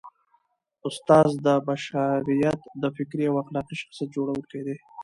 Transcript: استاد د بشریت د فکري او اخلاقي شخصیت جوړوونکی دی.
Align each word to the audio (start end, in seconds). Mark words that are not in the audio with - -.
استاد 0.87 1.29
د 1.45 1.47
بشریت 1.67 2.59
د 2.81 2.83
فکري 2.97 3.25
او 3.29 3.35
اخلاقي 3.43 3.75
شخصیت 3.81 4.09
جوړوونکی 4.15 4.61
دی. 4.67 4.75